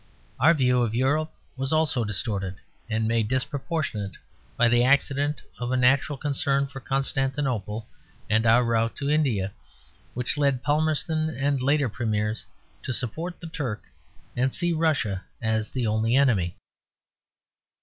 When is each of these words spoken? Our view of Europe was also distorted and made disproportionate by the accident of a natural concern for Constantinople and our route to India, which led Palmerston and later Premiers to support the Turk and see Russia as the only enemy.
Our 0.39 0.55
view 0.55 0.81
of 0.81 0.95
Europe 0.95 1.31
was 1.55 1.71
also 1.71 2.03
distorted 2.03 2.55
and 2.89 3.07
made 3.07 3.27
disproportionate 3.27 4.13
by 4.57 4.67
the 4.67 4.83
accident 4.83 5.43
of 5.59 5.71
a 5.71 5.77
natural 5.77 6.17
concern 6.17 6.65
for 6.65 6.79
Constantinople 6.79 7.87
and 8.27 8.47
our 8.47 8.63
route 8.63 8.95
to 8.95 9.11
India, 9.11 9.51
which 10.15 10.39
led 10.39 10.63
Palmerston 10.63 11.29
and 11.29 11.61
later 11.61 11.87
Premiers 11.87 12.47
to 12.81 12.93
support 12.95 13.39
the 13.39 13.47
Turk 13.49 13.83
and 14.35 14.51
see 14.51 14.73
Russia 14.73 15.23
as 15.39 15.69
the 15.69 15.85
only 15.85 16.15
enemy. 16.15 16.57